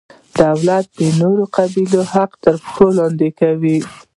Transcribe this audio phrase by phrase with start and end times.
[0.41, 3.75] دولت د نورو قبیلو حق تر پښو لاندې کاوه.